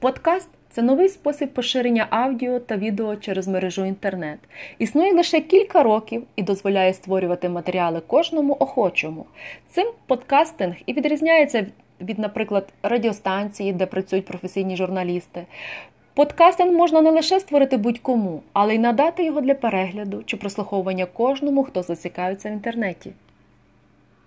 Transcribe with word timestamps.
Подкаст 0.00 0.48
це 0.70 0.82
новий 0.82 1.08
спосіб 1.08 1.48
поширення 1.48 2.06
аудіо 2.10 2.60
та 2.60 2.76
відео 2.76 3.16
через 3.16 3.48
мережу 3.48 3.84
інтернет. 3.84 4.38
Існує 4.78 5.12
лише 5.14 5.40
кілька 5.40 5.82
років 5.82 6.22
і 6.36 6.42
дозволяє 6.42 6.94
створювати 6.94 7.48
матеріали 7.48 8.00
кожному 8.06 8.56
охочому. 8.60 9.26
Цим 9.70 9.86
подкастинг 10.06 10.74
і 10.86 10.92
відрізняється 10.92 11.66
від, 12.00 12.18
наприклад, 12.18 12.68
радіостанції, 12.82 13.72
де 13.72 13.86
працюють 13.86 14.26
професійні 14.26 14.76
журналісти. 14.76 15.46
Подкастинг 16.14 16.72
можна 16.72 17.00
не 17.00 17.10
лише 17.10 17.40
створити 17.40 17.76
будь-кому, 17.76 18.42
але 18.52 18.74
й 18.74 18.78
надати 18.78 19.24
його 19.24 19.40
для 19.40 19.54
перегляду 19.54 20.22
чи 20.26 20.36
прослуховування 20.36 21.06
кожному, 21.06 21.64
хто 21.64 21.82
зацікавиться 21.82 22.50
в 22.50 22.52
інтернеті. 22.52 23.12